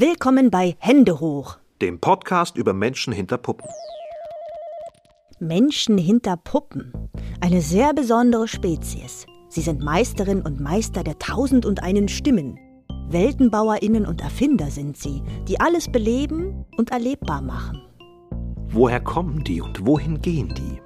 Willkommen 0.00 0.50
bei 0.50 0.76
Hände 0.78 1.20
hoch, 1.20 1.58
dem 1.82 2.00
Podcast 2.00 2.56
über 2.56 2.72
Menschen 2.72 3.12
hinter 3.12 3.36
Puppen. 3.36 3.68
Menschen 5.40 5.98
hinter 5.98 6.38
Puppen. 6.38 7.10
Eine 7.42 7.60
sehr 7.60 7.92
besondere 7.92 8.48
Spezies. 8.48 9.26
Sie 9.50 9.60
sind 9.60 9.84
Meisterinnen 9.84 10.42
und 10.42 10.58
Meister 10.58 11.04
der 11.04 11.18
tausend 11.18 11.66
und 11.66 11.82
einen 11.82 12.08
Stimmen. 12.08 12.58
Weltenbauerinnen 13.10 14.06
und 14.06 14.22
Erfinder 14.22 14.70
sind 14.70 14.96
sie, 14.96 15.22
die 15.46 15.60
alles 15.60 15.92
beleben 15.92 16.64
und 16.78 16.92
erlebbar 16.92 17.42
machen. 17.42 17.82
Woher 18.70 19.00
kommen 19.00 19.44
die 19.44 19.60
und 19.60 19.84
wohin 19.86 20.22
gehen 20.22 20.54
die? 20.56 20.80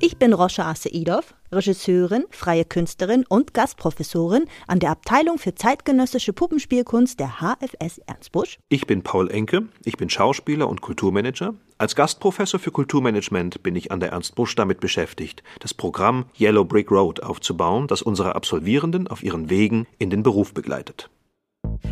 Ich 0.00 0.18
bin 0.18 0.32
Roscha 0.32 0.68
Aseidov, 0.68 1.36
Regisseurin, 1.52 2.24
freie 2.30 2.64
Künstlerin 2.64 3.24
und 3.28 3.54
Gastprofessorin 3.54 4.44
an 4.66 4.78
der 4.78 4.90
Abteilung 4.90 5.38
für 5.38 5.54
zeitgenössische 5.54 6.32
Puppenspielkunst 6.32 7.18
der 7.18 7.40
HFS 7.40 7.98
Ernstbusch. 8.06 8.58
Ich 8.68 8.86
bin 8.86 9.02
Paul 9.02 9.30
Enke, 9.30 9.68
ich 9.84 9.96
bin 9.96 10.10
Schauspieler 10.10 10.68
und 10.68 10.80
Kulturmanager. 10.80 11.54
Als 11.78 11.96
Gastprofessor 11.96 12.60
für 12.60 12.70
Kulturmanagement 12.70 13.62
bin 13.62 13.74
ich 13.74 13.90
an 13.90 14.00
der 14.00 14.10
Ernst 14.10 14.34
Busch 14.34 14.54
damit 14.54 14.80
beschäftigt, 14.80 15.42
das 15.60 15.72
Programm 15.72 16.26
Yellow 16.38 16.64
Brick 16.64 16.90
Road 16.90 17.22
aufzubauen, 17.22 17.86
das 17.86 18.02
unsere 18.02 18.34
Absolvierenden 18.34 19.08
auf 19.08 19.22
ihren 19.22 19.50
Wegen 19.50 19.86
in 19.98 20.10
den 20.10 20.22
Beruf 20.22 20.52
begleitet. 20.52 21.08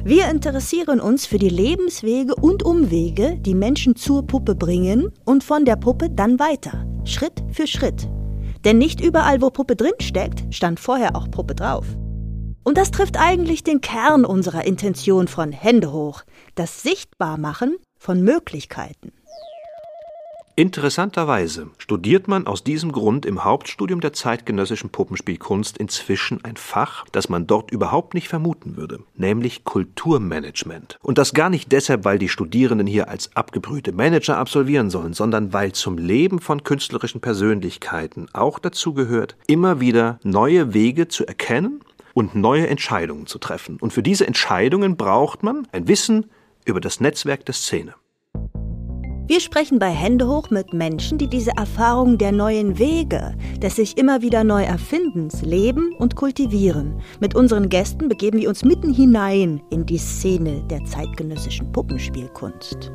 Wir 0.05 0.29
interessieren 0.31 1.01
uns 1.01 1.27
für 1.27 1.39
die 1.39 1.49
Lebenswege 1.49 2.35
und 2.35 2.63
Umwege, 2.63 3.37
die 3.41 3.55
Menschen 3.55 3.97
zur 3.97 4.27
Puppe 4.27 4.55
bringen 4.55 5.13
und 5.25 5.43
von 5.43 5.65
der 5.65 5.77
Puppe 5.77 6.11
dann 6.11 6.39
weiter, 6.39 6.87
Schritt 7.05 7.43
für 7.51 7.67
Schritt. 7.67 8.09
Denn 8.69 8.77
nicht 8.77 9.01
überall, 9.01 9.41
wo 9.41 9.49
Puppe 9.49 9.77
drinsteckt, 9.77 10.55
stand 10.55 10.79
vorher 10.79 11.17
auch 11.17 11.31
Puppe 11.31 11.55
drauf. 11.55 11.87
Und 12.65 12.77
das 12.77 12.91
trifft 12.91 13.17
eigentlich 13.19 13.65
den 13.65 13.81
Kern 13.81 14.27
unserer 14.27 14.67
Intention 14.67 15.27
von 15.27 15.53
Hände 15.53 15.91
hoch, 15.91 16.21
das 16.55 16.83
Sichtbarmachen 16.83 17.79
von 17.99 18.21
Möglichkeiten. 18.21 19.13
Interessanterweise 20.59 21.71
studiert 21.79 22.27
man 22.27 22.49
aus 22.49 22.65
diesem 22.65 22.91
Grund 22.91 23.27
im 23.27 23.45
Hauptstudium 23.45 24.01
der 24.01 24.13
zeitgenössischen 24.13 24.91
Puppenspielkunst 24.91 25.79
inzwischen 25.79 26.45
ein 26.45 26.57
Fach, 26.57 27.07
das 27.13 27.29
man 27.29 27.47
dort 27.47 27.71
überhaupt 27.71 28.13
nicht 28.15 28.27
vermuten 28.27 28.77
würde, 28.77 28.99
nämlich 29.15 29.63
Kulturmanagement. 29.63 30.99
Und 31.01 31.17
das 31.17 31.33
gar 31.33 31.49
nicht 31.49 31.71
deshalb, 31.71 32.05
weil 32.05 32.19
die 32.19 32.29
Studierenden 32.29 32.89
hier 32.89 33.09
als 33.09 33.37
abgebrühte 33.37 33.93
Manager 33.93 34.37
absolvieren 34.37 34.91
sollen, 34.91 35.13
sondern 35.13 35.53
weil 35.53 35.71
zum 35.75 35.97
Leben 35.97 36.41
von 36.41 36.65
künstlerischen 36.65 37.21
Persönlichkeiten 37.21 38.27
auch 38.33 38.59
dazu 38.59 38.95
gehört, 38.95 39.37
immer 39.47 39.79
wieder 39.79 40.19
neue 40.25 40.75
Wege 40.75 41.07
zu 41.07 41.25
erkennen 41.25 41.85
und 42.15 42.35
neue 42.35 42.67
Entscheidungen 42.67 43.29
zu 43.29 43.39
treffen. 43.39 43.77
Und 43.81 43.93
für 43.93 44.03
diese 44.03 44.27
Entscheidungen 44.27 44.97
braucht 44.97 45.45
man 45.45 45.69
ein 45.71 45.87
Wissen 45.87 46.27
über 46.65 46.81
das 46.81 46.99
Netzwerk 46.99 47.47
der 47.47 47.55
Szene. 47.55 47.95
Wir 49.29 49.41
sprechen 49.41 49.79
bei 49.79 49.91
Hände 49.91 50.27
hoch 50.27 50.49
mit 50.49 50.73
Menschen, 50.73 51.19
die 51.19 51.27
diese 51.27 51.51
Erfahrung 51.51 52.17
der 52.17 52.33
neuen 52.33 52.79
Wege, 52.79 53.35
des 53.61 53.77
sich 53.77 53.99
immer 53.99 54.23
wieder 54.23 54.43
neu 54.43 54.63
Erfindens 54.63 55.43
leben 55.43 55.93
und 55.99 56.17
kultivieren. 56.17 57.03
Mit 57.21 57.35
unseren 57.35 57.69
Gästen 57.69 58.09
begeben 58.09 58.39
wir 58.39 58.49
uns 58.49 58.65
mitten 58.65 58.91
hinein 58.91 59.61
in 59.69 59.85
die 59.85 59.99
Szene 59.99 60.65
der 60.71 60.83
zeitgenössischen 60.87 61.71
Puppenspielkunst. 61.73 62.91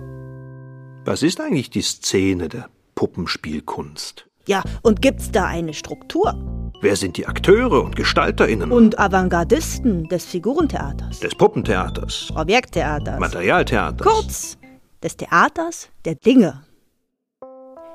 Was 1.06 1.22
ist 1.22 1.40
eigentlich 1.40 1.70
die 1.70 1.84
Szene 1.84 2.50
der 2.50 2.68
Puppenspielkunst? 2.96 4.26
Ja, 4.48 4.64
und 4.82 5.04
gibt's 5.04 5.30
da 5.30 5.46
eine 5.46 5.76
Struktur? 5.76 6.34
Wer 6.82 6.96
sind 6.96 7.16
die 7.18 7.28
Akteure 7.28 7.84
und 7.84 7.96
GestalterInnen? 7.96 8.72
Und 8.72 8.98
Avantgardisten 8.98 10.08
des 10.10 10.26
Figurentheaters? 10.26 11.20
Des 11.20 11.36
Puppentheaters? 11.36 12.34
Objekttheaters? 12.36 13.20
Materialtheaters? 13.20 14.08
Kurz, 14.08 14.58
des 15.04 15.18
Theaters 15.18 15.90
der 16.06 16.16
Dinge. 16.16 16.66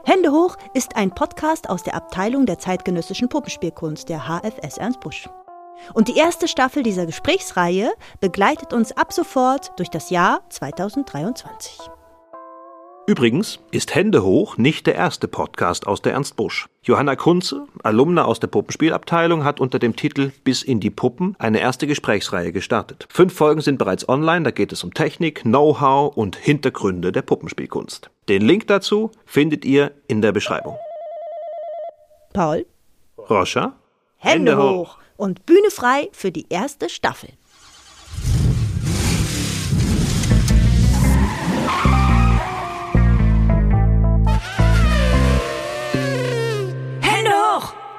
Hände 0.04 0.32
hoch 0.32 0.56
ist 0.74 0.96
ein 0.96 1.10
Podcast 1.10 1.68
aus 1.68 1.82
der 1.82 1.94
Abteilung 1.94 2.46
der 2.46 2.58
zeitgenössischen 2.58 3.28
Puppenspielkunst 3.28 4.08
der 4.08 4.26
HFS 4.28 4.78
Ernst 4.78 5.00
Busch. 5.00 5.28
Und 5.94 6.08
die 6.08 6.16
erste 6.16 6.48
Staffel 6.48 6.82
dieser 6.82 7.06
Gesprächsreihe 7.06 7.92
begleitet 8.20 8.72
uns 8.72 8.92
ab 8.92 9.12
sofort 9.12 9.72
durch 9.78 9.90
das 9.90 10.10
Jahr 10.10 10.42
2023. 10.50 11.78
Übrigens 13.08 13.58
ist 13.70 13.94
Hände 13.94 14.22
hoch 14.22 14.58
nicht 14.58 14.86
der 14.86 14.94
erste 14.94 15.28
Podcast 15.28 15.86
aus 15.86 16.02
der 16.02 16.12
Ernst 16.12 16.36
Busch. 16.36 16.68
Johanna 16.82 17.16
Kunze, 17.16 17.66
Alumna 17.82 18.26
aus 18.26 18.38
der 18.38 18.48
Puppenspielabteilung, 18.48 19.44
hat 19.44 19.60
unter 19.60 19.78
dem 19.78 19.96
Titel 19.96 20.30
Bis 20.44 20.62
in 20.62 20.78
die 20.78 20.90
Puppen 20.90 21.34
eine 21.38 21.58
erste 21.58 21.86
Gesprächsreihe 21.86 22.52
gestartet. 22.52 23.06
Fünf 23.08 23.32
Folgen 23.32 23.62
sind 23.62 23.78
bereits 23.78 24.06
online, 24.10 24.42
da 24.42 24.50
geht 24.50 24.72
es 24.72 24.84
um 24.84 24.92
Technik, 24.92 25.40
Know-how 25.40 26.14
und 26.14 26.36
Hintergründe 26.36 27.10
der 27.10 27.22
Puppenspielkunst. 27.22 28.10
Den 28.28 28.42
Link 28.42 28.66
dazu 28.66 29.10
findet 29.24 29.64
ihr 29.64 29.92
in 30.06 30.20
der 30.20 30.32
Beschreibung. 30.32 30.76
Paul, 32.34 32.66
Roscha, 33.16 33.72
Hände, 34.18 34.50
Hände 34.50 34.62
hoch 34.62 34.98
und 35.16 35.46
Bühne 35.46 35.70
frei 35.70 36.10
für 36.12 36.30
die 36.30 36.44
erste 36.50 36.90
Staffel. 36.90 37.30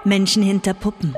Menschen 0.06 0.44
hinter 0.44 0.74
Puppen. 0.74 1.16